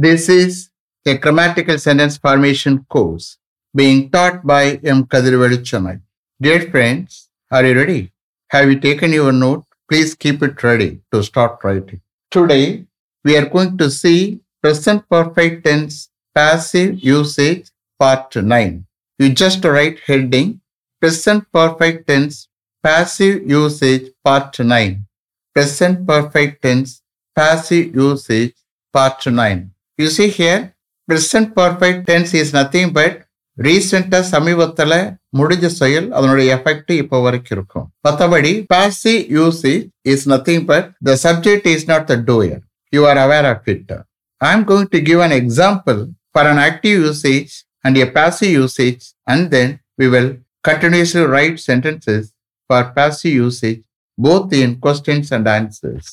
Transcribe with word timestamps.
This 0.00 0.28
is 0.28 0.70
a 1.04 1.18
grammatical 1.18 1.76
sentence 1.76 2.16
formation 2.18 2.86
course 2.88 3.36
being 3.74 4.10
taught 4.12 4.46
by 4.46 4.78
M. 4.84 5.06
Kadirvelu 5.06 5.56
Chennai. 5.68 6.00
Dear 6.40 6.70
friends, 6.70 7.28
are 7.50 7.66
you 7.66 7.74
ready? 7.74 8.12
Have 8.50 8.70
you 8.70 8.78
taken 8.78 9.12
your 9.12 9.32
note? 9.32 9.64
Please 9.90 10.14
keep 10.14 10.40
it 10.44 10.62
ready 10.62 11.00
to 11.10 11.24
start 11.24 11.64
writing. 11.64 12.00
Today, 12.30 12.84
we 13.24 13.36
are 13.36 13.46
going 13.46 13.76
to 13.78 13.90
see 13.90 14.38
present 14.62 15.02
perfect 15.10 15.64
tense 15.64 16.10
passive 16.32 17.02
usage 17.02 17.72
part 17.98 18.36
9. 18.36 18.86
You 19.18 19.30
just 19.30 19.64
write 19.64 19.98
heading 20.06 20.60
present 21.00 21.44
perfect 21.52 22.06
tense 22.06 22.46
passive 22.84 23.50
usage 23.50 24.12
part 24.24 24.60
9. 24.60 25.04
Present 25.52 26.06
perfect 26.06 26.62
tense 26.62 27.02
passive 27.34 27.96
usage 27.96 28.54
part 28.92 29.26
9. 29.26 29.72
You 29.99 30.09
see 30.09 30.29
here, 30.29 30.59
present 31.07 31.53
perfect 31.55 32.07
tense 32.07 32.33
is 32.35 32.51
nothing 32.53 32.89
but 32.91 33.13
ரீசெண்டா 33.57 34.19
சமீபத்துல 34.29 34.93
முடிஞ்ச 35.39 35.65
செயல் 35.79 36.05
அதனுடைய 36.17 36.45
effect 36.55 36.91
இப்போ 36.93 37.17
வரைக்கும் 37.25 37.55
இருக்கும் 37.55 37.85
மற்றபடி 38.05 38.53
passive 38.71 39.19
usage 39.37 39.83
is 40.13 40.25
nothing 40.31 40.63
but 40.71 40.87
the 41.07 41.15
subject 41.25 41.67
is 41.73 41.85
not 41.91 42.07
the 42.11 42.15
doer 42.29 42.61
you 42.93 43.01
are 43.09 43.19
aware 43.25 43.47
of 43.51 43.67
it 43.73 43.93
I 44.41 44.51
am 44.55 44.65
going 44.71 44.89
to 44.95 45.01
give 45.09 45.21
an 45.27 45.35
example 45.41 45.99
for 46.35 46.49
an 46.53 46.61
active 46.67 46.97
usage 47.05 47.53
and 47.85 47.99
a 48.05 48.07
passive 48.17 48.53
usage 48.61 49.03
and 49.33 49.47
then 49.55 49.73
we 50.01 50.07
will 50.15 50.33
continuously 50.63 51.23
write 51.23 51.59
sentences 51.61 52.23
for 52.69 52.81
passive 52.95 53.33
usage 53.37 53.79
both 54.17 54.53
in 54.53 54.79
questions 54.79 55.31
and 55.31 55.47
answers. 55.49 56.05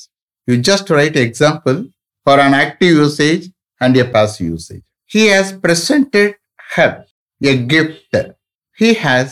You 0.49 0.57
just 0.61 0.91
write 0.91 1.17
example 1.17 1.79
for 2.27 2.37
an 2.41 2.55
active 2.55 2.97
usage 2.99 3.45
and 3.81 3.97
a 3.97 4.05
passive 4.05 4.47
usage. 4.57 4.83
He 5.11 5.23
has 5.27 5.53
presented 5.65 6.31
her 6.75 6.91
a 7.41 7.55
gift. 7.73 8.15
He 8.79 8.95
has 8.95 9.27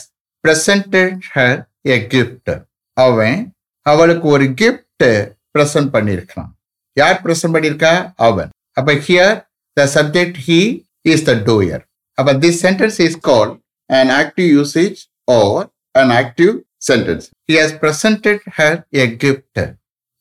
presented 0.44 1.12
her 1.34 1.52
a 1.84 1.98
gift. 2.14 2.48
அவன் 2.96 3.38
அவளுக்கு 3.86 4.26
ஒரு 4.28 4.46
gift 4.62 5.02
present 5.54 5.88
பண்ணியிருக்கான் 5.96 6.50
யார் 6.96 7.18
present 7.24 7.52
பண்ணியிருக்கா 7.56 7.92
அவன் 8.28 8.50
அப்ப 8.78 8.92
here 9.08 9.32
the 9.76 9.86
subject 9.96 10.36
he 10.48 10.60
is 11.12 11.20
the 11.30 11.36
doer 11.48 11.80
அப்ப 12.18 12.38
this 12.44 12.56
sentence 12.66 12.98
is 13.06 13.14
called 13.28 13.54
an 13.90 14.08
active 14.20 14.48
usage 14.62 14.98
or 15.28 15.52
an 15.94 16.10
active 16.22 16.54
sentence. 16.88 17.24
He 17.48 17.54
has 17.54 17.70
presented 17.82 18.40
her 18.58 18.72
a 19.02 19.06
gift. 19.22 19.56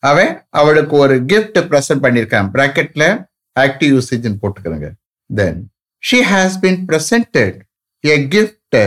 அவன் 0.03 0.31
அவளுக்கு 0.59 0.95
ஒரு 1.03 1.15
gift 1.31 1.55
present 1.71 1.99
பண்ணியிருக்கான் 2.05 2.49
பிராக்கெட்ல 2.55 3.05
active 3.56 3.90
usage 3.96 4.28
போட்டுக்கிறேங்க. 4.42 4.88
Then 5.30 5.58
she 6.02 6.18
has 6.32 6.56
been 6.64 6.80
presented 6.90 7.56
a 8.04 8.16
gift 8.34 8.78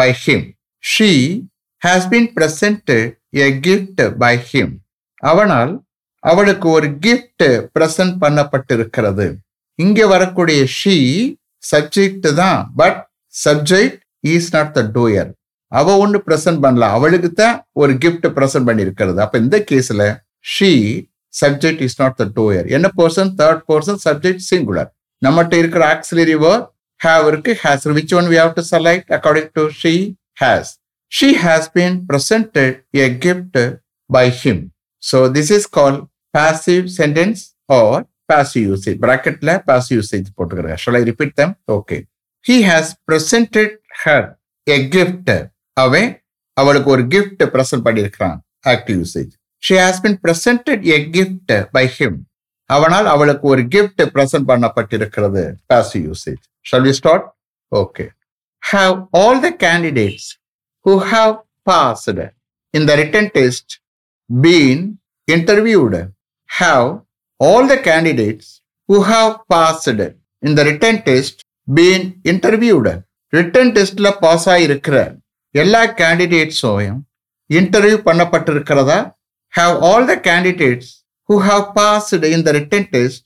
by 0.00 0.08
him 0.24 0.44
she 0.84 1.10
has 1.82 2.08
been 2.12 2.30
presented 2.38 3.08
a 3.46 3.48
gift 3.66 4.02
by 4.24 4.34
him 4.50 4.74
அவனால் 5.22 5.72
அவளுக்கு 6.24 6.66
ஒரு 6.76 6.88
gift 7.04 7.44
present 7.76 8.16
பண்ணப்பட்டிருக்கிறது. 8.24 9.26
இங்கே 9.78 10.04
வரக்கூடிய 10.14 10.60
ஷீ 10.78 10.96
சப்ஜெக்ட் 11.70 12.28
தான் 12.40 12.58
but 12.80 12.98
subject 13.44 13.98
is 14.34 14.50
not 14.54 14.72
the 14.78 14.82
doer 14.96 15.30
அவ 15.72 15.94
ஒன்று 16.02 16.18
பிரசன்ட் 16.26 16.60
பண்ணல 16.64 16.88
அவளுக்கு 16.96 17.30
தான் 17.42 17.56
ஒரு 17.82 17.92
கிஃப்ட் 18.02 18.26
பிரசன்ட் 18.36 18.68
பண்ணியிருக்கிறது 18.68 19.20
அப்போ 19.24 19.38
இந்த 19.44 19.58
கேஸில் 19.70 20.06
she 20.54 20.70
subject 21.34 21.82
is 21.86 21.98
not 22.02 22.16
the 22.20 22.26
doer 22.38 22.66
என்ன 22.76 22.90
person 23.00 23.32
third 23.40 23.62
person 23.70 24.00
subject 24.06 24.44
singular 24.50 24.90
நம்மகிட்ட 25.22 25.56
இருக்கிற 25.62 25.82
ஆக்சிலரி 25.94 26.36
வேர்ட் 26.44 26.66
ஹேவ் 27.00 27.26
இருக்கு 27.32 27.52
has 27.64 27.88
which 27.98 28.14
one 28.20 28.28
we 28.32 28.38
have 28.42 28.54
to 28.58 28.64
select 28.72 29.10
according 29.18 29.50
to 29.58 29.64
she 29.82 29.94
has 30.42 30.70
she 31.12 31.28
has 31.44 31.68
been 31.76 31.98
presented 32.10 32.76
a 33.04 33.08
gift 33.26 33.60
by 34.10 34.26
him 34.42 34.62
so 35.02 35.20
this 35.36 35.52
is 35.58 35.68
call 35.78 35.98
passive 36.34 36.86
sentence 37.00 37.42
or 37.80 38.00
passive 38.32 38.66
usage 38.70 38.98
பிராக்கெட்ல 39.04 39.50
passive 39.68 39.96
usage 40.00 40.28
போட்டுக்கிறேன். 40.38 40.78
Shall 40.82 40.98
I 41.00 41.02
repeat 41.10 41.34
them 41.40 41.54
okay 41.76 41.98
he 42.44 42.56
has 42.70 42.90
presented 43.08 43.74
her 44.02 44.26
a 44.66 44.78
gift 44.94 45.32
அவன் 45.76 46.08
அவளுக்கு 46.56 46.88
ஒரு 46.94 47.02
gift 47.14 47.42
present 47.54 47.84
பண்ணியிருக்கிறான். 47.86 48.38
Active 48.72 48.98
usage 49.02 49.32
she 49.62 49.74
has 49.84 50.00
been 50.06 50.18
presented 50.24 50.82
a 50.96 50.98
gift 51.16 51.52
by 51.76 51.84
him 51.96 52.18
அவனால் 52.70 53.06
அவளுக்கு 53.06 53.46
ஒரு 53.48 53.62
gift 53.74 54.02
present 54.14 54.48
பண்ணப்பட்டிருக்கிறது. 54.50 55.42
Passive 55.66 56.04
usage 56.08 56.42
shall 56.66 56.86
we 56.88 56.92
start 57.00 57.26
okay 57.72 58.04
have 58.62 58.96
all 59.22 59.40
the 59.46 59.50
candidates 59.66 60.28
who 60.86 60.94
have 61.12 61.34
passed 61.70 62.26
in 62.74 62.86
the 62.90 62.94
written 63.02 63.30
test 63.38 63.72
been 64.30 64.82
interviewed 65.28 66.00
have 66.50 66.88
all 67.40 67.68
the 67.72 67.76
candidates 67.90 68.50
who 68.88 68.98
have 69.12 69.32
passed 69.54 70.06
in 70.42 70.56
the 70.58 70.62
written 70.70 71.00
test 71.08 71.40
been 71.68 72.06
interviewed 72.32 72.92
written 73.32 73.72
டெஸ்ட்ல 73.76 74.08
pass 74.18 74.48
ஆகிருக்கிற 74.54 74.96
எல்லா 75.54 75.82
கேண்டிடேட்ஸையும் 76.00 77.00
interview 77.50 77.96
பண்ணப்பட்டிருக்கிறதா? 78.08 78.98
Have 79.54 79.76
all 79.88 80.06
the 80.12 80.16
candidates 80.30 80.90
who 81.28 81.36
passed 81.78 82.14
in 82.26 82.32
in 82.36 82.44
the 82.46 82.52
written 82.58 82.88
test 82.94 83.22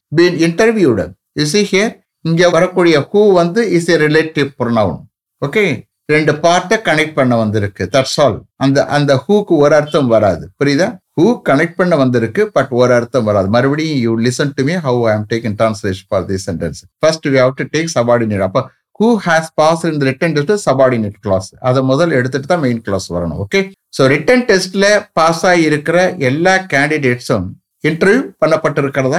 interviewed? 0.48 1.00
You 1.38 1.46
see 1.54 1.64
here 1.72 1.92
இங்கே 2.24 2.48
வரக்கூடிய 2.56 2.96
who 3.10 3.20
வந்து 3.40 3.60
is 3.78 3.90
a 3.94 3.98
relative 4.06 4.48
pronoun 4.60 5.00
okay 5.42 5.64
ரெண்டு 6.12 6.32
பார்ட்டை 6.44 6.76
கனெக்ட் 6.88 7.16
பண்ண 7.18 7.34
வந்திருக்கு. 7.42 7.84
தட்ஸ் 7.94 8.18
ஆல் 8.24 8.36
அந்த 8.64 8.78
அந்த 8.96 9.12
ஹூக்கு 9.24 9.54
ஒரு 9.64 9.74
அர்த்தம் 9.78 10.10
வராது. 10.14 10.44
புரியுதா? 10.60 10.88
ஹூ 11.18 11.24
கனெக்ட் 11.48 11.78
பண்ண 11.80 11.94
வந்திருக்கு 12.02 12.42
பட் 12.56 12.72
ஒரு 12.80 12.92
அர்த்தம் 12.98 13.26
வராது. 13.28 13.48
மறுபடியும் 13.56 14.00
you 14.06 14.12
listen 14.26 14.52
to 14.58 14.64
me 14.68 14.74
how 14.86 15.00
I 15.10 15.14
am 15.18 15.26
take 15.32 15.46
in 15.50 15.56
translation 15.60 16.08
for 16.10 16.26
the 16.30 16.38
sentence 16.46 16.80
first 17.02 17.26
we 17.34 17.38
have 17.44 17.54
to 17.60 17.66
take 17.74 17.90
subordinate 17.96 18.44
அப்போ 18.48 18.62
ஹூ 19.00 19.08
ஹாஸ் 19.24 19.48
பாஸ் 19.58 19.82
இந்த 19.88 20.04
ரிட்டன் 20.08 20.34
டெஸ்ட் 20.36 20.66
சபார்டினேட் 20.66 21.18
கிளாஸ் 21.24 21.48
அதை 21.68 21.80
முதல் 21.90 22.12
எடுத்துட்டு 22.18 22.48
தான் 22.52 22.62
மெயின் 22.62 22.82
கிளாஸ் 22.86 23.06
வரணும் 23.14 23.40
ஓகே 23.44 23.60
ஸோ 23.96 24.04
ரிட்டன் 24.12 24.44
டெஸ்ட்ல 24.48 24.86
pass 25.18 25.42
ஆகியிருக்கிற 25.50 25.98
எல்லா 26.30 26.54
கேண்டிடேட்ஸும் 26.72 27.46
interview 27.84 28.22
பண்ணப்பட்டிருக்கிறத 28.42 29.18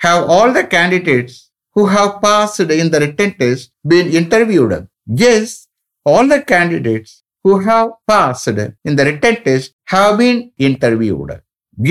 have 0.00 0.22
all 0.36 0.54
the 0.56 0.62
candidates 0.74 1.38
who 1.76 1.84
have 1.94 2.10
passed 2.24 2.76
இந்த 2.82 2.98
written 3.04 3.34
test 3.40 3.68
been 3.90 4.10
interviewed 4.18 4.78
yes 5.30 5.54
all 6.06 6.30
the 6.32 6.38
candidates 6.52 7.14
who 7.44 7.54
have 7.66 7.88
passed 8.10 8.62
இந்த 8.88 9.02
written 9.10 9.40
test 9.46 9.72
have 9.92 10.12
been 10.20 10.40
interviewed 10.68 11.36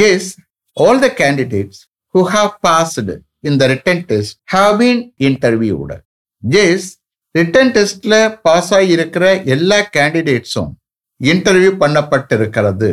yes 0.08 0.30
all 0.78 1.02
the 1.04 1.10
candidates 1.22 1.82
who 2.16 2.22
have 2.34 2.52
passed 2.64 3.16
இந்த 3.50 3.64
written 3.74 4.04
test 4.10 4.36
have 4.54 4.74
been 4.80 5.02
interviewed 5.28 5.98
yes 6.60 6.88
written 7.38 7.72
டெஸ்ட்ல 7.78 8.16
pass 8.48 8.72
ஆகி 8.78 8.92
இருக்கிற 8.98 9.26
எல்லா 9.56 9.80
கேண்டிடேட்ஸும் 9.98 10.72
interview 11.32 11.72
பண்ணப்பட்டிருக்கிறது 11.84 12.92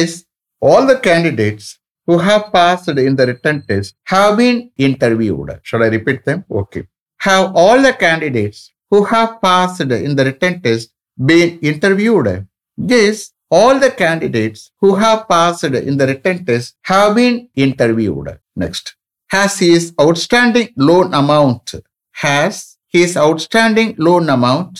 yes 0.00 0.18
all 0.62 0.86
the 0.90 0.94
candidates 1.08 1.70
who 2.08 2.18
have 2.18 2.52
passed 2.52 2.88
in 2.88 3.16
the 3.16 3.26
written 3.26 3.64
test 3.66 3.94
have 4.04 4.36
been 4.36 4.70
interviewed. 4.76 5.58
Shall 5.62 5.82
I 5.82 5.88
repeat 5.88 6.24
them? 6.24 6.44
Okay. 6.50 6.86
Have 7.20 7.54
all 7.54 7.80
the 7.80 7.92
candidates 7.94 8.72
who 8.90 9.04
have 9.04 9.40
passed 9.40 9.80
in 9.80 10.14
the 10.14 10.24
written 10.24 10.60
test 10.60 10.90
been 11.18 11.58
interviewed? 11.60 12.46
Yes, 12.78 13.32
all 13.50 13.78
the 13.78 13.90
candidates 13.90 14.70
who 14.80 14.96
have 14.96 15.28
passed 15.28 15.64
in 15.64 15.96
the 15.96 16.06
written 16.06 16.44
test 16.44 16.76
have 16.82 17.14
been 17.14 17.48
interviewed. 17.56 18.38
Next. 18.56 18.94
Has 19.30 19.58
his 19.58 19.94
outstanding 20.00 20.68
loan 20.76 21.14
amount, 21.14 21.74
has 22.12 22.73
his 22.94 23.16
outstanding 23.16 23.90
loan 23.98 24.28
amount 24.28 24.74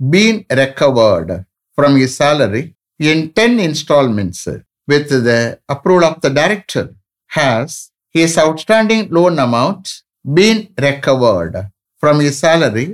been 0.00 0.36
recovered 0.52 1.30
from 1.78 1.96
his 1.96 2.16
salary 2.16 2.62
in 3.00 3.32
10 3.32 3.60
installments 3.60 4.40
with 4.88 5.08
the 5.08 5.40
approval 5.68 6.04
of 6.04 6.20
the 6.20 6.30
director? 6.30 6.84
Has 7.30 7.68
his 8.14 8.36
outstanding 8.36 9.08
loan 9.10 9.38
amount 9.38 9.84
been 10.24 10.58
recovered 10.78 11.54
from 12.02 12.18
his 12.18 12.38
salary 12.38 12.86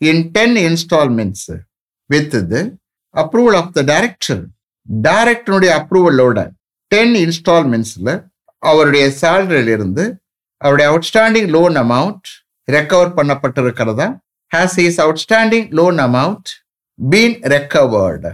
in 0.00 0.32
10 0.32 0.56
installments 0.58 1.48
with 2.10 2.30
the 2.32 2.62
approval 3.14 3.56
of 3.56 3.68
the 3.72 3.84
director. 3.84 4.38
டைரக்டருடைய 4.86 5.72
அப்ரூவலோட 5.80 6.38
ten 6.92 7.14
இன்ஸ்டால்மெண்ட்ஸில் 7.20 8.10
அவருடைய 8.62 9.04
சேலரியிலிருந்து 9.20 10.04
அவருடைய 10.60 10.86
outstanding 10.90 11.48
loan 11.54 11.76
amount 11.84 12.28
recover 12.68 13.14
பண்ணப்பட்டிருக்கிறதா 13.18 14.08
has 14.54 14.76
his 14.76 14.96
outstanding 15.04 15.64
loan 15.78 15.98
amount 15.98 16.44
been 17.12 17.32
recovered 17.54 18.24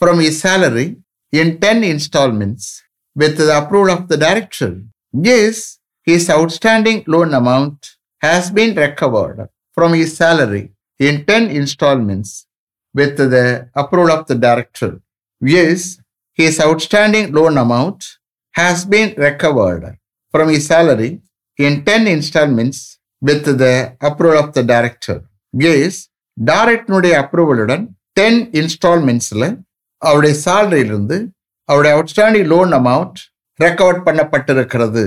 from 0.00 0.20
his 0.24 0.40
salary 0.46 0.88
in 1.32 1.58
10 1.58 1.84
installments 1.84 2.82
with 3.14 3.38
the 3.38 3.48
approval 3.60 3.90
of 3.96 4.08
the 4.08 4.18
director? 4.26 4.72
Yes, 5.12 5.78
his 6.02 6.28
outstanding 6.28 7.04
loan 7.06 7.32
amount 7.32 7.96
has 8.20 8.50
been 8.50 8.74
recovered 8.76 9.48
from 9.72 9.94
his 9.94 10.10
salary 10.16 10.64
in 10.98 11.24
10 11.24 11.48
installments 11.60 12.46
with 12.92 13.16
the 13.16 13.70
approval 13.74 14.12
of 14.18 14.26
the 14.26 14.34
director. 14.34 15.00
Yes, 15.40 15.98
his 16.34 16.60
outstanding 16.60 17.32
loan 17.32 17.56
amount 17.56 18.18
has 18.52 18.84
been 18.84 19.14
recovered 19.16 19.96
from 20.30 20.50
his 20.50 20.66
salary 20.66 21.22
in 21.56 21.84
10 21.84 22.06
installments 22.06 22.98
with 23.22 23.44
the 23.62 23.96
approval 24.02 24.38
of 24.44 24.52
the 24.52 24.62
director. 24.62 25.29
Yes, 25.53 25.93
டைரக்டனுடைய 26.37 27.13
அப்ரூவலுடன் 27.23 27.83
ten 28.17 28.39
இன்ஸ்டால்மெண்ட்ஸில் 28.61 29.47
அவருடைய 30.01 30.33
சேலரியிலிருந்து 30.45 31.17
அவருடைய 31.69 31.93
outstanding 31.97 32.49
loan 32.53 32.73
amount 32.79 33.19
recover 33.59 33.99
பண்ணப்பட்டிருக்கிறது 34.07 35.03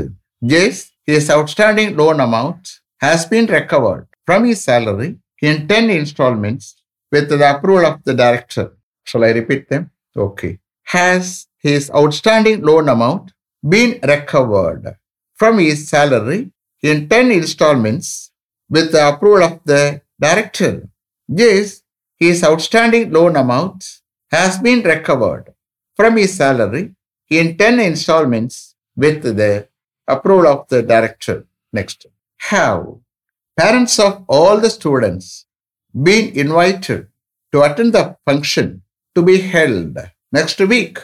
as 0.63 0.81
his 1.11 1.31
outstanding 1.37 1.93
loan 2.01 2.21
amount 2.27 2.69
has 3.01 3.27
been 3.33 3.51
recovered 3.59 4.07
from 4.27 4.47
his 4.51 4.65
salary 4.71 5.11
in 5.51 5.61
ten 5.73 5.91
installments 5.99 6.69
with 7.13 7.29
the 7.31 7.51
approval 7.51 7.87
of 7.87 8.03
the 8.05 8.15
director. 8.15 8.65
Shall 9.07 9.25
I 9.25 9.31
repeat 9.31 9.69
them? 9.69 9.83
Okay. 10.17 10.51
Has 10.87 11.47
his 11.59 11.91
outstanding 11.91 12.63
loan 12.63 12.89
amount 12.89 13.33
been 13.65 13.99
recovered 14.05 14.85
from 15.39 15.59
his 15.59 15.89
salary 15.89 16.41
in 16.85 17.09
10 17.09 17.31
installments 17.33 18.09
with 18.71 18.93
the 18.93 19.09
approval 19.09 19.43
of 19.43 19.61
the 19.65 19.83
director? 20.20 20.90
Yes, 21.28 21.84
his 22.18 22.44
outstanding 22.44 23.12
loan 23.12 23.36
amount 23.36 24.02
has 24.32 24.58
been 24.58 24.82
recovered 24.84 25.54
from 25.96 26.18
his 26.18 26.36
salary 26.36 26.96
in 27.30 27.58
10 27.58 27.80
installments 27.80 28.76
with 28.96 29.24
the 29.24 29.68
approval 30.08 30.48
of 30.48 30.68
the 30.68 30.82
director. 30.82 31.46
Next. 31.72 32.06
Have 32.38 32.86
parents 33.58 34.00
of 34.00 34.26
all 34.28 34.60
the 34.60 34.70
students 34.70 35.46
been 35.94 36.38
invited 36.38 37.08
to 37.52 37.62
attend 37.62 37.94
the 37.94 38.18
function 38.26 38.84
to 39.16 39.22
be 39.22 39.40
held 39.40 39.98
next 40.32 40.60
week? 40.60 41.00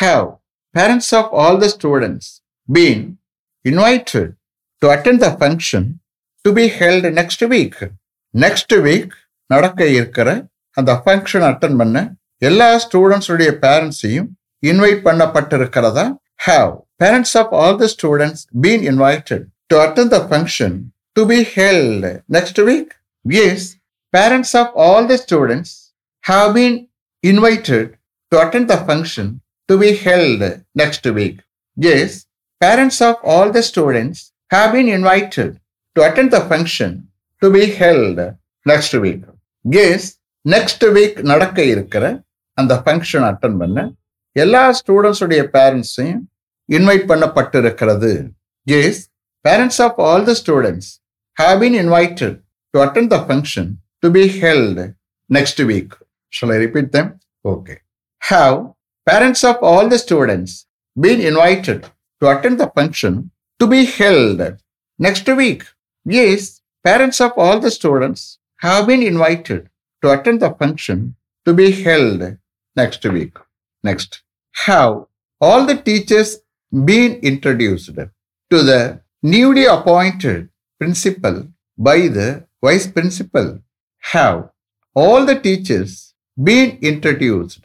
Have 0.00 0.36
parents 0.74 1.12
of 1.12 1.26
all 1.32 1.56
the 1.58 1.68
students 1.68 2.40
been 2.70 3.18
invited 3.64 4.36
to 4.80 4.90
attend 4.90 5.20
the 5.20 5.32
function 5.32 6.00
to 6.44 6.52
be 6.52 6.68
held 6.68 7.04
next 7.12 7.40
week? 7.42 7.74
Next 8.34 8.74
week 8.84 9.12
நடக்க 9.50 9.80
இருக்கிற 9.96 10.28
அந்த 10.76 10.92
function 11.02 11.46
attend 11.48 11.78
பண்ண 11.80 11.98
எல்லா 12.42 12.68
ஸ்டூடெண்ட்ஸுடைய 12.84 13.50
பேரண்ட்ஸையும் 13.64 14.28
invite 14.62 15.02
பண்ணப்பட்டிருக்கிறதா 15.06 16.04
have 16.46 16.72
parents 17.02 17.36
of 17.40 17.52
all 17.60 17.78
the 17.82 17.86
students 17.94 18.42
been 18.64 18.84
invited 18.90 19.44
to 19.70 19.76
attend 19.84 20.12
the 20.14 20.18
function 20.28 20.76
to 21.16 21.22
be 21.32 21.38
held 21.56 22.06
next 22.36 22.60
week 22.68 22.92
yes 23.40 23.66
parents 24.14 24.54
of 24.60 24.74
all 24.86 25.08
the 25.12 25.16
students 25.24 25.74
have 26.24 26.48
been 26.56 26.78
invited 27.24 27.90
to 28.32 28.38
attend 28.38 28.68
the 28.72 28.76
function 28.86 29.30
to 29.68 29.76
be 29.76 29.90
held 30.04 30.44
next 30.76 31.08
week 31.18 31.38
yes 31.76 32.16
parents 32.60 33.02
of 33.08 33.20
all 33.34 33.52
the 33.56 33.62
students 33.70 34.22
have 34.50 34.70
been 34.74 34.90
invited 34.96 35.52
to 35.96 36.02
attend 36.08 36.32
the 36.32 36.40
function 36.48 36.96
to 37.42 37.48
be 37.56 37.64
held 37.78 38.20
next 38.66 38.96
week 39.04 39.24
yes 39.64 40.06
next 40.44 40.84
week 40.96 41.18
நடக்க 41.32 41.58
இருக்கிற 41.74 42.04
அந்த 42.58 42.74
function 42.84 43.26
attend 43.30 43.58
பண்ண 43.62 43.78
எல்லா 44.36 44.62
ஸ்டூடெண்ட்ஸுடைய 44.80 45.42
பேரண்ட்ஸையும் 45.56 46.22
invite 46.68 47.06
பண்ணப்பட்டிருக்கிறது 47.10 48.12
yes 48.66 49.00
parents 49.44 49.80
of 49.86 49.98
all 50.08 50.26
the 50.30 50.34
students 50.42 50.90
have 51.36 51.56
been 51.62 51.78
invited 51.84 52.36
to 52.74 52.80
attend 52.86 53.10
the 53.14 53.18
function 53.28 53.70
to 54.02 54.10
be 54.18 54.24
held 54.42 54.80
next 55.30 55.62
week 55.70 55.94
shall 56.32 56.52
I 56.56 56.58
repeat 56.66 56.90
them 56.98 57.10
okay 57.44 57.76
have 58.22 58.58
parents 59.06 59.42
of 59.50 59.62
all 59.70 59.88
the 59.88 59.98
students 60.04 60.56
been 60.96 61.20
invited 61.22 61.80
to 62.22 62.28
attend 62.30 62.58
the 62.60 62.68
function 62.68 63.12
to 63.60 63.66
be 63.66 63.84
held 63.88 64.40
next 65.00 65.26
week. 65.30 65.60
Yes, 66.06 66.59
parents 66.84 67.20
of 67.20 67.32
all 67.36 67.60
the 67.60 67.70
students 67.70 68.38
have 68.58 68.86
been 68.86 69.02
invited 69.02 69.68
to 70.02 70.10
attend 70.10 70.40
the 70.40 70.50
function 70.50 71.16
to 71.44 71.54
be 71.54 71.70
held 71.70 72.36
next 72.76 73.04
week. 73.04 73.36
Next. 73.82 74.22
Have 74.66 75.06
all 75.40 75.64
the 75.66 75.76
teachers 75.76 76.38
been 76.84 77.14
introduced 77.20 77.94
to 77.94 78.62
the 78.62 79.00
newly 79.22 79.64
appointed 79.64 80.48
principal 80.78 81.48
by 81.78 82.08
the 82.08 82.46
vice 82.62 82.86
principal? 82.86 83.60
have 84.00 84.50
all 84.94 85.24
the 85.26 85.38
teachers 85.38 86.14
been 86.42 86.78
introduced 86.80 87.62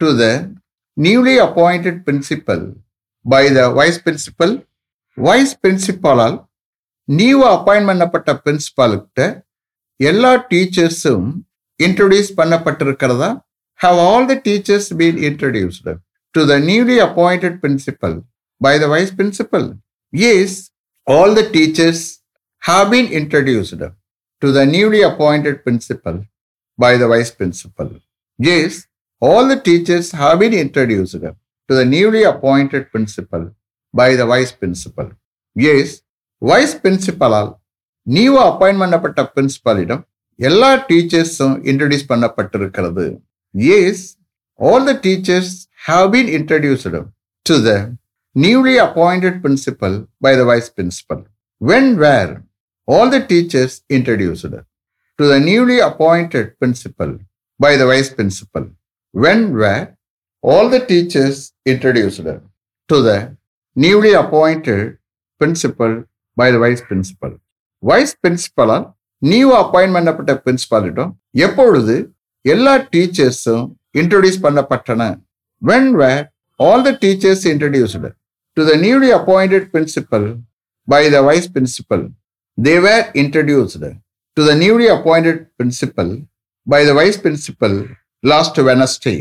to 0.00 0.12
the 0.12 0.54
newly 0.96 1.38
appointed 1.38 2.04
principal 2.04 2.74
by 3.24 3.48
the 3.48 3.70
vice 3.70 3.98
principal? 3.98 4.62
Vice 5.16 5.54
principal 5.54 6.48
new 7.07 7.37
appoint 7.55 7.89
பண்ணப்பட்ட 7.91 8.31
பிரின்சிபால்கிட்ட 8.45 9.27
எல்லா 9.99 10.31
டீச்சர்ஸும் 10.53 11.27
introduce 11.79 12.31
பண்ணப்பட்டிருக்கிறதா 12.39 13.29
have 13.79 13.99
all 14.09 14.27
the 14.31 14.35
teachers 14.47 14.89
been 15.01 15.19
introduced 15.29 15.93
to 16.35 16.43
the 16.51 16.55
newly 16.69 16.97
appointed 17.07 17.57
principal 17.63 18.17
by 18.61 18.73
the 18.83 18.87
vice 18.95 19.13
principal 19.19 19.67
as 20.13 20.57
all 21.07 21.35
the 21.39 21.43
teachers 21.55 22.05
have 22.63 22.85
been 22.93 23.09
introduced 23.19 23.89
to 24.41 24.51
the 24.51 24.65
newly 24.65 25.01
appointed 25.01 25.63
principal 25.63 26.23
by 26.79 26.97
the 26.97 27.07
vice 27.07 27.31
principal. 27.31 27.89
Yes, 28.39 28.85
all 29.21 29.47
the 29.47 29.59
teachers 29.59 30.11
have 30.11 30.39
been 30.39 30.53
introduced 30.55 31.13
to 31.13 31.29
the 31.69 31.85
newly 31.85 32.23
appointed 32.23 32.91
principal 32.91 33.55
by 33.93 34.15
the 34.15 34.25
vice 34.25 34.51
principal. 34.51 35.11
Yes, 35.55 36.01
vice 36.42 36.74
பிரின்சிபலால் 36.82 37.50
new 38.06 38.32
appoint 38.42 38.82
பண்ணப்பட்ட 38.82 39.20
பிரின்சிபாலிடம் 39.34 40.02
எல்லா 40.40 40.70
டீச்சர்ஸும் 40.88 41.56
introduce 41.70 42.08
பண்ணப்பட்டிருக்கிறது 42.12 43.04
yes 43.74 44.04
all 44.60 44.86
the 44.88 44.94
teachers 45.04 45.52
have 45.86 46.06
been 46.14 46.30
introduced 46.38 47.00
to 47.46 47.56
the 47.62 47.72
newly 48.36 48.74
appointed 48.86 49.38
principal 49.42 49.96
by 50.22 50.32
the 50.36 50.44
vice 50.44 50.70
principal 50.76 51.22
when 51.60 51.90
were 51.96 52.32
all 52.88 53.12
the 53.14 53.18
teachers 53.30 53.76
introduced 53.96 54.60
to 55.18 55.26
the 55.32 55.36
newly 55.48 55.76
appointed 55.88 56.48
principal 56.60 57.12
by 57.60 57.72
the 57.76 57.86
vice 57.86 58.12
principal 58.16 58.66
when 59.14 59.46
were 59.56 59.84
all 60.44 60.70
the 60.74 60.78
teachers 60.88 61.42
introduced 61.72 62.34
to 62.90 62.98
the 63.04 63.12
newly 63.76 64.12
appointed 64.22 64.86
principal 65.40 65.94
by 66.36 66.48
the 66.54 66.58
vice 66.58 66.82
principal 66.88 67.34
vice 67.82 68.14
பிரின்சிபலால் 68.22 68.84
new 69.22 69.48
appointment 69.56 69.98
பண்ணப்பட்ட 69.98 70.32
பிரின்சிபாலிடம் 70.44 71.10
எப்பொழுது 71.42 71.94
எல்லா 72.44 72.74
டீச்சர்ஸும் 72.92 73.64
introduce 74.00 74.40
பண்ணப்பட்டன 74.46 75.02
when 75.62 75.90
were 75.96 76.12
all 76.60 76.82
the 76.82 76.92
teachers 77.02 77.44
introduced 77.52 78.10
to 78.56 78.64
the 78.70 78.72
newly 78.78 79.10
appointed 79.18 79.66
principal 79.74 80.26
by 80.88 81.02
the 81.10 81.20
vice 81.22 81.48
principal 81.54 82.04
they 82.58 82.74
were 82.78 83.04
introduced 83.22 83.90
to 84.36 84.42
the 84.48 84.54
newly 84.56 84.88
appointed 84.88 85.40
principal 85.56 86.12
by 86.66 86.80
the 86.88 86.92
vice 86.92 87.20
principal 87.22 87.76
last 88.24 88.60
Wednesday 88.62 89.14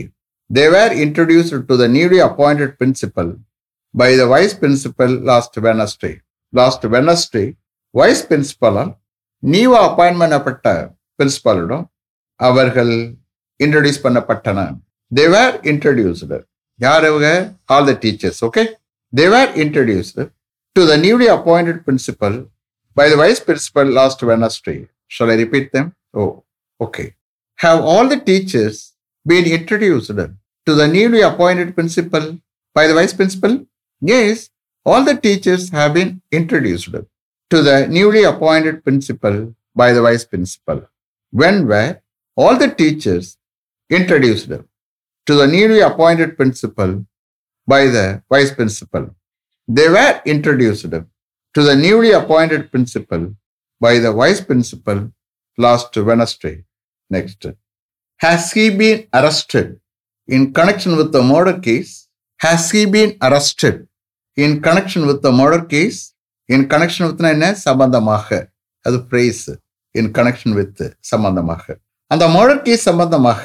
they 0.50 0.66
were 0.70 0.94
introduced 1.04 1.60
to 1.70 1.76
the 1.76 1.86
newly 1.90 2.20
appointed 2.26 2.74
principal 2.80 3.32
by 3.94 4.10
the 4.18 4.26
vice 4.28 4.56
principal 4.60 5.16
last 5.30 5.58
Wednesday 5.60 6.12
Last 6.54 6.82
Wednesday, 6.94 7.48
vice 7.94 8.24
principal 8.32 8.76
new 9.44 9.70
appoint 9.86 10.20
பண்ணப்பட்ட 10.22 10.68
பிரின்சிபாலிடம் 11.20 11.86
அவர்கள் 12.40 12.92
introduce 13.60 14.02
பண்ணப்பட்டன 14.06 14.60
they were 15.12 15.54
introduced 15.72 16.38
யார் 16.80 17.06
அவங்க 17.06 17.30
all 17.74 17.88
the 17.90 17.94
teachers 18.04 18.42
okay 18.48 18.64
they were 19.14 19.50
introduced 19.64 20.24
to 20.76 20.84
the 20.92 20.96
newly 21.06 21.28
appointed 21.38 21.80
principal 21.88 22.38
by 22.98 23.08
the 23.10 23.16
vice 23.16 23.40
principal 23.40 23.86
last 23.86 24.22
Wednesday. 24.22 24.88
Shall 25.08 25.32
I 25.32 25.36
repeat 25.36 25.72
them? 25.72 25.96
Oh, 26.14 26.44
okay. 26.80 27.16
Have 27.60 27.82
all 27.82 28.08
the 28.08 28.20
teachers 28.20 28.94
been 29.26 29.46
introduced 29.46 30.08
to 30.68 30.74
the 30.74 30.88
newly 30.88 31.22
appointed 31.22 31.76
principal 31.76 32.26
by 32.76 32.88
the 32.88 32.94
vice 32.94 33.14
principal? 33.14 33.54
Yes, 34.02 34.50
all 34.86 35.04
the 35.04 35.16
teachers 35.16 35.70
have 35.70 35.94
been 35.94 36.22
introduced 36.32 36.92
to 37.50 37.62
the 37.62 37.88
newly 37.88 38.24
appointed 38.24 38.84
principal 38.84 39.56
by 39.76 39.92
the 39.94 40.02
vice 40.02 40.26
principal. 40.26 40.88
When 41.32 41.68
were 41.68 42.02
all 42.36 42.58
the 42.58 42.74
teachers 42.74 43.38
introduced 43.90 44.50
to 44.50 45.34
the 45.36 45.48
newly 45.48 45.82
appointed 45.82 46.36
principal 46.36 47.06
by 47.68 47.86
the 47.86 48.24
vice 48.30 48.52
principal? 48.52 49.16
They 49.68 49.88
were 49.88 50.22
introduced 50.26 50.90
to 50.90 51.62
the 51.70 51.76
newly 51.76 52.12
appointed 52.12 52.72
principal 52.72 53.36
by 53.80 54.00
the 54.00 54.12
vice 54.12 54.42
principal 54.42 55.12
last 55.58 55.96
Wednesday. 55.96 56.64
Next. 57.10 57.46
Has 58.18 58.52
he 58.54 58.70
been 58.70 59.08
arrested 59.14 59.80
in 60.28 60.54
connection 60.54 60.96
with 60.96 61.12
the 61.12 61.22
murder 61.22 61.60
case? 61.60 62.08
Has 62.38 62.72
he 62.72 62.86
been 62.86 63.18
arrested 63.22 63.88
in 64.38 64.60
connection 64.66 65.06
with 65.06 65.22
the 65.22 65.30
murder 65.30 65.68
case 65.68 66.16
in 66.46 66.66
connection 66.74 67.08
வித்னா 67.10 67.30
என்ன? 67.30 67.54
சம்பந்தமாக. 67.54 68.28
அது 68.82 68.98
phrase 69.10 69.44
in 69.92 70.12
connection 70.18 70.54
with 70.54 70.98
சம்பந்தமாக. 71.00 71.78
அந்த 72.08 72.28
murder 72.28 72.62
case 72.62 72.84
சம்பந்தமாக 72.84 73.44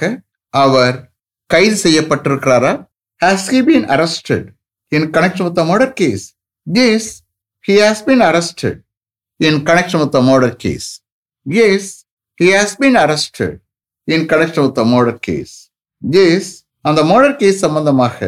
அவர் 0.48 1.12
கைது 1.46 1.76
செய்யப்பட்டிருக்கிறாரா? 1.84 2.88
Has 3.20 3.46
he 3.54 3.60
been 3.68 3.86
arrested 3.96 4.46
in 4.88 5.10
connection 5.10 5.46
with 5.48 5.54
the 5.54 5.64
murder 5.64 5.92
case 5.92 6.24
yes 6.66 7.22
he 7.68 7.76
has 7.84 8.02
been 8.08 8.24
arrested 8.30 8.80
in 9.36 9.60
connection 9.64 10.00
with 10.02 10.14
the 10.16 10.22
murder 10.22 10.56
case 10.56 10.88
yes 11.46 11.90
he 12.40 12.48
has 12.56 12.76
been 12.82 12.98
arrested 13.04 13.56
in 14.04 14.26
connection 14.32 14.64
with 14.66 14.74
the 14.74 14.84
murder 14.94 15.18
case 15.18 15.54
yes 16.24 16.50
அந்த 16.80 17.02
murder 17.02 17.36
case 17.36 17.58
சம்பந்தமாக 17.58 18.18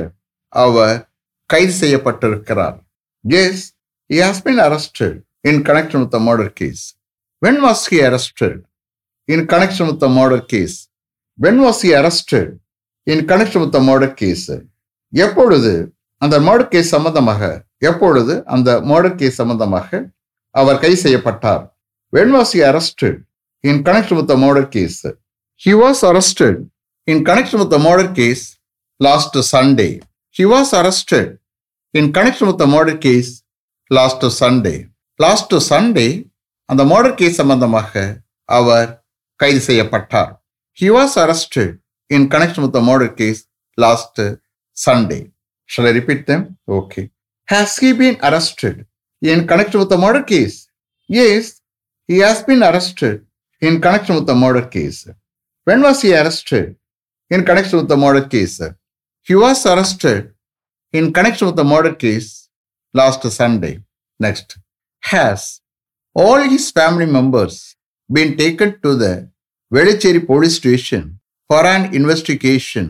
அவர் 0.52 1.07
கைது 1.52 1.74
செய்யப்பட்டிருக்கிறார் 1.82 2.78
yes 3.24 3.64
he 4.10 4.18
has 4.18 4.40
been 4.40 4.58
arrested 4.58 5.14
in 5.44 5.62
connection 5.62 6.00
with 6.00 6.10
the 6.10 6.18
murder 6.18 6.48
case. 6.50 6.94
When 7.42 7.60
was 7.60 7.86
he 7.86 8.02
arrested? 8.02 8.64
In 9.28 9.46
connection 9.46 9.86
with 9.88 10.00
the 10.00 10.08
murder 10.08 10.40
case. 10.40 10.88
When 11.38 11.60
was 11.60 11.82
he 11.82 11.94
arrested? 11.94 12.58
In 13.06 13.26
connection 13.26 13.60
with 13.60 13.72
the 13.72 13.80
murder 13.80 14.10
case. 14.12 14.50
எப்பொழுது 15.12 15.72
அந்த 16.22 16.36
murder 16.46 16.70
case 16.72 16.90
சம்பந்தமாக 16.94 17.42
எப்பொழுது 17.88 18.34
அந்த 18.54 18.70
murder 18.90 19.14
case 19.20 19.38
சம்பந்தமாக 19.42 20.00
அவர் 20.54 20.80
கைது 20.82 20.98
செய்யப்பட்டார் 21.04 21.62
when 22.12 22.28
was 22.36 22.50
he 22.56 22.60
arrested 22.70 23.14
in 23.64 23.76
connection 23.86 24.16
with 24.18 24.28
the 24.32 24.38
murder 24.44 24.64
case 24.74 24.98
he 25.60 25.72
was 25.82 25.98
arrested 26.10 26.56
in 27.08 27.18
connection 27.28 27.58
with 27.62 27.70
the 27.74 27.80
murder 27.86 28.08
case 28.18 28.44
last 29.00 29.34
sunday 29.54 29.92
he 30.36 30.44
was 30.54 30.68
arrested 30.80 31.28
in 31.93 32.11
connection 32.11 32.47
with 32.47 32.57
the 32.57 32.67
murder 32.67 32.97
case 32.99 33.31
last 33.91 34.23
Sunday 34.37 34.75
last 35.19 35.53
Sunday 35.67 36.05
அந்த 36.69 36.81
murder 36.91 37.15
case 37.15 37.39
சம்பந்தமாக 37.41 37.91
அவர் 38.49 38.89
கைது 39.39 39.61
செய்யப்பட்டார் 39.67 40.31
he 40.77 40.87
was 40.95 41.15
arrested 41.23 41.73
in 42.11 42.27
connection 42.33 42.63
with 42.65 42.75
the 42.77 42.81
murder 42.89 43.13
case 43.21 43.41
last 43.77 44.21
Sunday 44.77 45.19
shall 45.69 45.89
I 45.91 45.93
repeat 45.99 46.23
them 46.31 46.45
okay 46.79 47.01
has 47.47 47.75
he 47.83 47.91
been 48.01 48.17
arrested 48.29 48.79
in 49.21 49.43
connection 49.51 49.81
with 49.83 49.93
the 49.95 49.99
murder 50.05 50.25
case 50.33 50.57
as 51.09 51.51
he 52.09 52.17
has 52.23 52.43
been 52.47 52.65
arrested 52.69 53.19
in 53.61 53.79
connection 53.85 54.17
with 54.19 54.29
the 54.31 54.35
murder 54.43 54.69
case 54.77 55.01
when 55.67 55.83
was 55.87 56.03
he 56.07 56.13
arrested 56.21 56.69
in 57.31 57.45
connection 57.49 57.79
with 57.81 57.91
the 57.93 57.97
murder 58.05 58.29
case 58.35 58.57
he 59.27 59.35
was 59.43 59.63
arrested 59.73 60.25
In 60.93 61.09
connection 61.17 61.47
with 61.49 61.59
the 61.61 61.65
murder 61.73 61.97
case 62.05 62.31
last 62.93 63.23
Sunday. 63.31 63.79
Next. 64.19 64.57
Has 65.03 65.61
all 66.15 66.41
his 66.43 66.71
family 66.71 67.05
members 67.07 67.75
been 68.09 68.37
taken 68.37 68.79
to 68.83 68.95
the 68.95 69.13
Velicheri 69.71 70.25
police 70.25 70.55
station 70.55 71.19
for 71.49 71.65
an 71.65 71.93
investigation 71.93 72.85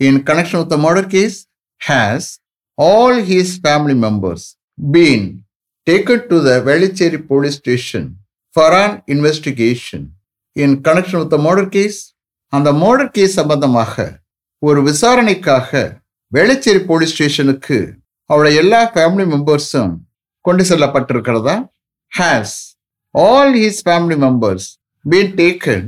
in 0.00 0.24
connection 0.24 0.58
with 0.58 0.68
the 0.68 0.78
murder 0.78 1.06
case? 1.06 1.46
Has 1.80 2.38
all 2.78 3.14
his 3.14 3.58
family 3.58 3.94
members 3.94 4.42
been 4.78 5.44
taken 5.86 6.28
to 6.28 6.40
the 6.40 6.60
Velicheri 6.60 7.26
police 7.26 7.56
station 7.56 8.18
for 8.54 8.72
an 8.74 9.02
investigation 9.06 10.12
in 10.56 10.82
connection 10.82 11.20
with 11.20 11.30
the 11.30 11.38
murder 11.38 11.68
case? 11.68 12.00
அந்த 12.52 12.70
murder 12.82 13.08
case 13.14 13.32
சம்பந்தமாக 13.38 13.94
ஒரு 14.62 14.80
விசாரணைக்காக 14.88 15.70
Velachery 16.31 16.81
police 16.85 17.13
ஸ்டேஷனுக்கு 17.15 17.77
அவருடைய 18.29 18.61
எல்லா 18.61 18.79
family 18.93 19.25
மெம்பர்ஸும் 19.33 19.93
கொண்டு 20.45 20.63
செல்லப்பட்டிருக்கிறதா? 20.63 21.55
Has 22.11 22.55
all 23.15 23.53
his 23.53 23.79
family 23.87 24.17
members 24.25 24.67
been 25.05 25.31
taken 25.35 25.85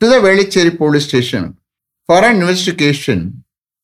to 0.00 0.08
the 0.12 0.18
Velachery 0.26 0.72
police 0.76 1.06
station 1.08 1.48
for 2.08 2.24
an 2.24 2.38
investigation 2.40 3.24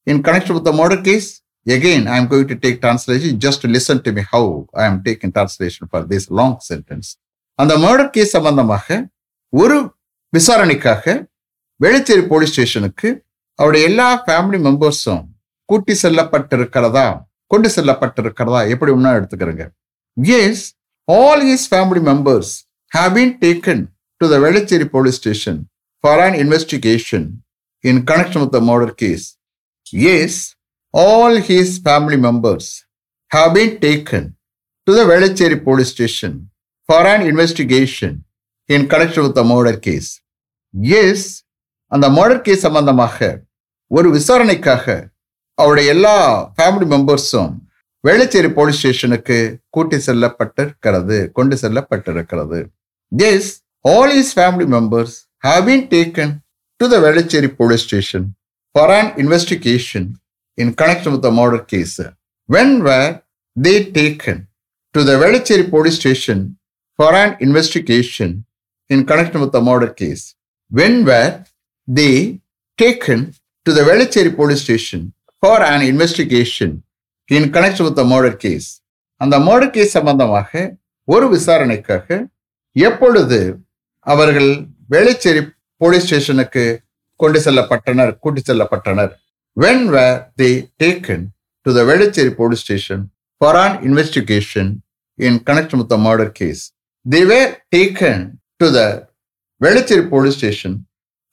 in 0.06 0.22
connection 0.28 0.56
with 0.58 0.68
the 0.70 0.74
murder 0.82 1.02
case 1.10 1.28
again 1.66 2.02
i 2.06 2.16
am 2.16 2.26
going 2.28 2.46
to 2.46 2.56
take 2.64 2.76
translation. 2.80 3.30
Just 3.40 3.58
to 3.62 3.68
listen 3.68 3.96
to 4.00 4.10
me 4.12 4.22
how 4.32 4.42
i 4.74 4.86
am 4.86 4.96
taking 5.02 5.30
translation 5.32 5.84
for 5.92 6.00
this 6.12 6.24
long 6.30 6.52
sentence. 6.68 7.06
அந்த 7.58 7.74
murder 7.84 8.10
case 8.14 8.34
சம்பந்தமாக 8.36 8.86
ஒரு 9.52 9.76
விசாரணைக்காக 10.32 11.04
Velachery 11.80 12.24
police 12.28 12.52
ஸ்டேஷனுக்கு 12.54 13.08
அவருடைய 13.58 13.88
எல்லா 13.90 14.06
family 14.24 14.58
மெம்பர்ஸும் 14.68 15.24
கூட்டி 15.68 15.94
செல்லப்பட்டிருக்கிறதா? 16.02 17.06
கொண்டு 17.50 17.68
செல்லப்பட்டிருக்கிறதா? 17.76 18.60
எப்படி 18.72 18.90
ஒன்றா 18.96 19.12
எடுத்துக்கிறேங்க. 19.18 19.64
Yes 20.40 20.64
all 21.08 21.42
his 21.48 21.66
family 21.72 22.02
members 22.10 22.52
have 22.92 23.10
been 23.16 23.34
taken 23.44 23.82
to 24.20 24.26
the 24.32 24.36
Velachery 24.44 24.86
police 24.94 25.18
station 25.22 25.58
for 26.04 26.20
an 26.26 26.36
investigation 26.42 27.26
in 27.84 28.00
connection 28.10 28.42
with 28.44 28.54
the 28.56 28.60
murder 28.70 28.94
case 29.02 29.26
yes 30.12 30.40
all 30.94 31.38
his 31.48 31.74
family 31.86 32.18
members 32.26 32.70
have 33.30 33.50
been 33.56 33.74
taken 33.84 34.28
to 34.86 34.92
the 34.98 35.04
Velachery 35.12 35.58
police 35.68 35.92
station 35.94 36.36
for 36.88 37.08
an 37.12 37.24
investigation 37.30 38.16
in 38.68 38.86
connection 38.92 39.26
with 39.26 39.36
the 39.40 39.44
murder 39.52 39.80
case 39.86 40.10
yes 41.00 41.26
அந்த 41.92 42.06
murder 42.18 42.42
case 42.46 42.66
சம்பந்தமாக 42.66 43.18
ஒரு 43.90 44.08
விசாரணைக்காக 44.10 44.86
அவருடைய 45.58 45.88
எல்லா 45.94 46.14
family 46.56 46.86
மெம்பர்ஸும் 46.94 47.52
Velachery 48.04 48.48
police 48.56 48.80
ஸ்டேஷனுக்கு 48.80 49.36
கூட்டி 49.70 49.96
செல்லப்பட்டிருக்கிறது 50.06 51.16
கொண்டு 51.32 51.54
செல்லப்பட்டிருக்கிறது. 51.62 52.58
This 53.12 53.48
all 53.84 54.12
his 54.20 54.32
family 54.38 54.66
members 54.74 55.16
have 55.44 55.62
been 55.68 55.86
taken 55.94 56.34
to 56.80 56.86
the 56.92 56.98
Velachery 57.06 57.50
police 57.60 57.84
station 57.88 58.26
for 58.74 58.92
an 58.98 59.10
investigation 59.22 60.06
in 60.58 60.72
connection 60.82 61.14
with 61.14 61.24
the 61.28 61.32
murder 61.40 61.64
case 61.72 61.96
when 62.48 62.76
were 62.88 63.12
they 63.56 63.74
taken 63.98 64.42
to 64.94 65.02
the 65.10 65.14
Velachery 65.24 65.66
police 65.74 65.98
station 66.02 66.44
for 66.98 67.16
an 67.22 67.34
investigation 67.46 68.34
in 68.90 69.04
connection 69.10 69.42
with 69.44 69.54
the 69.58 69.62
murder 69.70 69.94
case 70.02 70.24
when 70.70 71.00
were 71.10 71.34
they 71.88 72.10
taken 72.78 73.24
to 73.66 73.72
the 73.78 73.82
Velachery 73.90 74.32
police 74.40 74.64
station 74.66 75.04
for 75.42 75.62
an 75.62 75.80
investigation 75.80 76.74
in 77.28 77.50
connection 77.50 77.84
with 77.84 78.00
murder 78.04 78.36
case 78.36 78.68
அந்த 79.20 79.38
murder 79.38 79.70
case 79.70 79.90
சம்பந்தமாக 79.90 80.50
ஒரு 81.04 81.28
விசாரணைக்காக 81.28 82.28
எப்பொழுது 82.76 83.38
அவர்கள் 84.06 84.50
Velachery 84.90 85.42
police 85.80 86.04
ஸ்டேஷனுக்கு 86.04 86.64
கொண்டு 87.16 87.38
செல்லப்பட்டனர் 87.38 88.18
கூட்டி 88.18 88.40
செல்லப்பட்டனர்? 88.40 89.12
When 89.56 89.84
were 89.88 90.30
they 90.36 90.68
taken 90.78 91.24
to 91.66 91.72
the 91.72 91.82
Velachery 91.82 92.34
police 92.34 92.60
station 92.60 93.02
for 93.40 93.56
an 93.56 93.76
investigation 93.82 94.70
in 95.18 95.42
connection 95.50 95.78
with 95.78 95.94
murder 95.98 96.32
case 96.32 96.62
they 97.06 97.24
were 97.24 97.62
taken 97.76 98.24
to 98.56 98.70
the 98.70 98.80
Velachery 99.60 100.08
police 100.08 100.34
station 100.34 100.76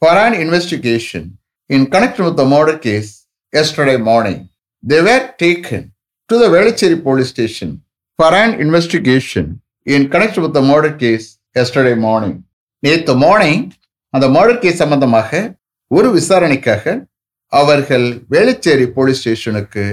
for 0.01 0.17
an 0.17 0.33
investigation 0.33 1.27
in 1.69 1.88
connection 1.91 2.25
with 2.25 2.43
murder 2.48 2.79
case 2.79 3.12
yesterday 3.53 3.98
morning 4.10 4.41
They 4.83 5.01
were 5.01 5.22
taken 5.38 5.81
to 6.29 6.38
the 6.38 6.50
Velichery 6.50 6.98
police 7.00 7.29
station 7.29 7.69
for 8.19 8.29
an 8.36 8.51
investigation 8.55 9.45
in 9.88 10.10
connection 10.10 10.43
with 10.43 10.53
the 10.53 10.62
murder 10.62 10.91
case 10.95 11.27
yesterday 11.55 11.95
morning. 12.07 12.33
நேற்று 12.83 13.13
morning 13.22 13.63
அந்த 14.13 14.25
murder 14.36 14.60
case 14.63 14.81
சம்பந்தமாக 14.81 15.29
ஒரு 15.91 16.10
விசாரணைக்காக 16.17 16.83
அவர்கள் 17.53 18.05
Velachery 18.33 18.88
police 18.95 19.22
ஸ்டேஷனுக்கு 19.22 19.83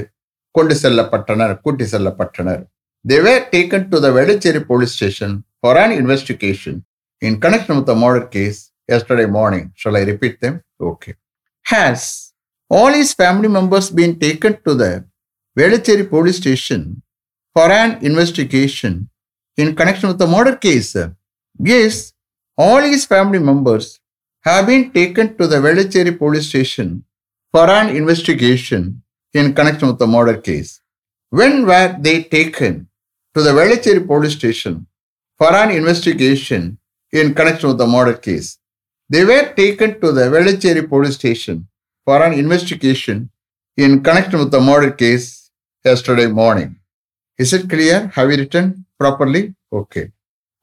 கொண்டு 0.54 0.74
செல்லப்பட்டனர் 0.82 1.54
கூட்டி 1.64 1.86
செல்லப்பட்டனர் 1.92 2.62
they 3.04 3.18
were 3.26 3.44
taken 3.54 3.86
to 3.92 4.00
the 4.06 4.10
Velachery 4.18 4.62
police 4.70 4.94
station 4.96 5.34
for 5.60 5.80
and 5.82 5.96
investigation 6.00 6.78
in 7.22 7.38
connection 7.44 7.78
with 7.78 7.88
the 7.92 7.96
murder 8.04 8.26
case 8.36 8.60
yesterday 8.88 9.28
morning 9.38 9.68
shall 9.82 9.98
I 10.00 10.04
repeat 10.12 10.38
them 10.44 10.58
okay 10.90 11.12
has 11.66 12.08
all 12.70 12.92
his 12.92 13.12
family 13.12 13.48
members 13.48 13.90
being 13.90 14.18
taken 14.18 14.58
to 14.64 14.74
the 14.74 15.04
Velicheri 15.58 16.08
police 16.08 16.36
station 16.36 17.02
for 17.52 17.70
an 17.70 18.04
investigation 18.04 19.08
in 19.56 19.74
connection 19.74 20.08
with 20.08 20.18
the 20.18 20.26
murder 20.26 20.56
case? 20.56 20.96
Yes, 21.58 22.12
all 22.56 22.80
his 22.80 23.04
family 23.04 23.38
members 23.38 24.00
have 24.42 24.66
been 24.66 24.90
taken 24.92 25.36
to 25.36 25.46
the 25.46 25.56
Velicheri 25.56 26.16
police 26.16 26.48
station 26.48 27.04
for 27.52 27.68
an 27.68 27.94
investigation 27.94 29.02
in 29.34 29.52
connection 29.54 29.88
with 29.88 29.98
the 29.98 30.06
murder 30.06 30.38
case. 30.38 30.80
When 31.30 31.66
were 31.66 31.96
they 32.00 32.22
taken 32.22 32.88
to 33.34 33.42
the 33.42 33.50
Velicheri 33.50 34.06
police 34.06 34.34
station 34.34 34.86
for 35.40 35.54
an 35.54 35.70
investigation 35.70 36.78
in 37.12 37.34
connection 37.34 37.70
with 37.70 37.78
the 37.78 37.86
murder 37.86 38.14
case. 38.14 38.58
They 39.08 39.24
were 39.24 39.52
taken 39.54 40.00
to 40.00 40.12
the 40.12 40.28
Velachery 40.32 40.86
police 40.88 41.14
station 41.14 41.66
for 42.04 42.22
an 42.22 42.32
investigation 42.32 43.30
in 43.76 44.02
connection 44.02 44.38
with 44.38 44.50
the 44.50 44.60
murder 44.60 44.90
case 44.90 45.50
yesterday 45.84 46.26
morning. 46.26 46.76
Is 47.38 47.52
it 47.52 47.68
clear? 47.68 48.08
Have 48.14 48.30
you 48.30 48.38
written 48.38 48.84
properly? 48.98 49.54
Okay. 49.72 50.12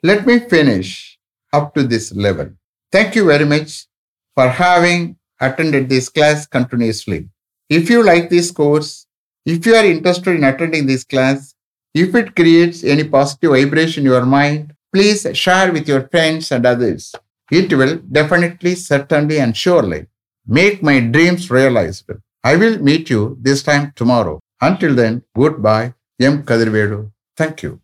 Let 0.03 0.25
me 0.27 0.39
finish 0.39 1.17
up 1.53 1.73
to 1.75 1.83
this 1.83 2.13
level. 2.13 2.49
Thank 2.91 3.15
you 3.15 3.25
very 3.25 3.45
much 3.45 3.87
for 4.35 4.47
having 4.47 5.17
attended 5.39 5.89
this 5.89 6.09
class 6.09 6.45
continuously. 6.45 7.29
If 7.69 7.89
you 7.89 8.03
like 8.03 8.29
this 8.29 8.51
course, 8.51 9.07
if 9.45 9.65
you 9.65 9.75
are 9.75 9.85
interested 9.85 10.35
in 10.35 10.43
attending 10.43 10.85
this 10.85 11.03
class, 11.03 11.55
if 11.93 12.13
it 12.13 12.35
creates 12.35 12.83
any 12.83 13.05
positive 13.05 13.51
vibration 13.51 14.05
in 14.05 14.11
your 14.11 14.25
mind, 14.25 14.73
please 14.93 15.25
share 15.33 15.71
with 15.71 15.87
your 15.87 16.07
friends 16.09 16.51
and 16.51 16.65
others. 16.65 17.13
It 17.51 17.73
will 17.73 17.97
definitely, 18.11 18.75
certainly, 18.75 19.39
and 19.39 19.55
surely 19.55 20.07
make 20.47 20.81
my 20.81 20.99
dreams 20.99 21.49
realized. 21.51 22.09
I 22.43 22.55
will 22.55 22.79
meet 22.79 23.09
you 23.09 23.37
this 23.41 23.63
time 23.63 23.93
tomorrow. 23.95 24.39
Until 24.61 24.95
then, 24.95 25.23
goodbye. 25.35 25.93
M. 26.19 26.43
Kadirvedu. 26.43 27.11
Thank 27.35 27.63
you. 27.63 27.79